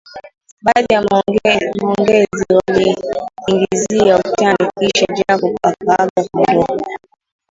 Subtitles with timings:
[0.61, 6.99] Baada ya maongezi waliingizia utani kisha Jacob akaaga kuondoka